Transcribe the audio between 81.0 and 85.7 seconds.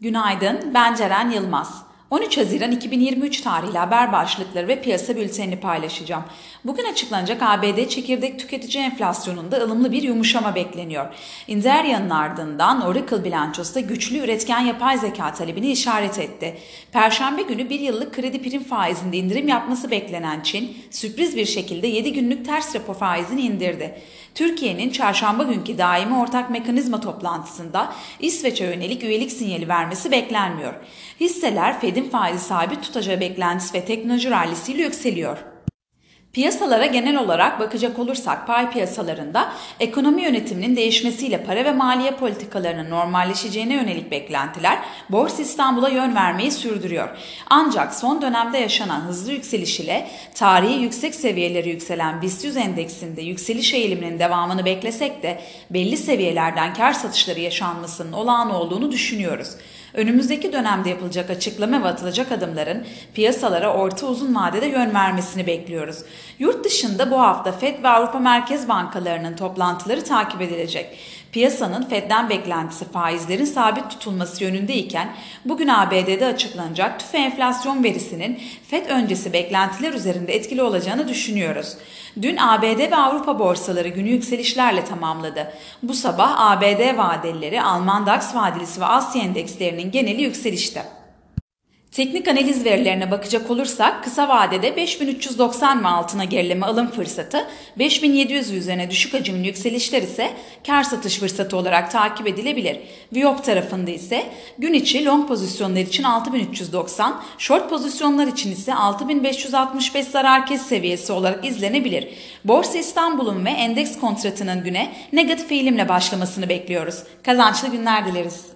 düşünüyoruz. Dün ABD ve Avrupa borsaları günü yükselişlerle tamamladı.